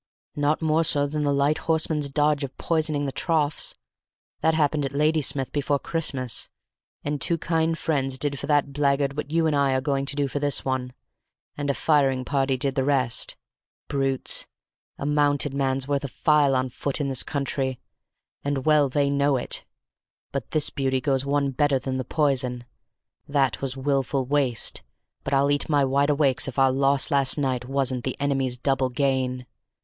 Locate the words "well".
18.65-18.89